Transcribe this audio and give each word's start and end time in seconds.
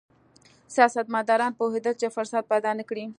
سیاستمداران 0.75 1.51
پوهېدل 1.59 1.93
چې 2.01 2.13
فرصت 2.15 2.43
پیدا 2.51 2.71
نه 2.79 2.83
کړي. 2.89 3.05